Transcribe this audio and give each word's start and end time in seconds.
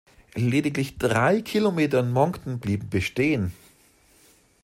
Lediglich 0.33 0.97
drei 0.97 1.41
Kilometer 1.43 1.99
in 1.99 2.09
Moncton 2.11 2.59
blieben 2.59 2.89
bestehen. 2.89 3.53